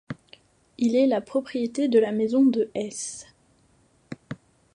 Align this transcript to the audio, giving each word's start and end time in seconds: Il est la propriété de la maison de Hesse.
Il 0.79 0.95
est 0.95 1.05
la 1.05 1.21
propriété 1.21 1.87
de 1.87 1.99
la 1.99 2.11
maison 2.11 2.43
de 2.43 2.71
Hesse. 2.73 3.27